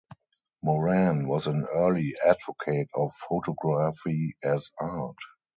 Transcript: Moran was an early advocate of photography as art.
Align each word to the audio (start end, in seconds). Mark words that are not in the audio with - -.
Moran 0.63 1.27
was 1.27 1.45
an 1.45 1.63
early 1.75 2.15
advocate 2.25 2.89
of 2.95 3.13
photography 3.13 4.35
as 4.41 4.71
art. 4.79 5.19